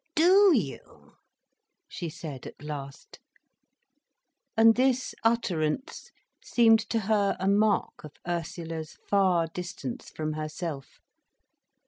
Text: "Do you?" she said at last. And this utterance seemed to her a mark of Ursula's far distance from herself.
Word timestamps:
"Do 0.15 0.51
you?" 0.51 1.17
she 1.87 2.09
said 2.09 2.47
at 2.47 2.63
last. 2.63 3.19
And 4.57 4.73
this 4.73 5.13
utterance 5.23 6.09
seemed 6.43 6.79
to 6.89 7.01
her 7.01 7.37
a 7.39 7.47
mark 7.47 8.03
of 8.03 8.13
Ursula's 8.27 8.97
far 9.07 9.45
distance 9.45 10.09
from 10.09 10.33
herself. 10.33 10.97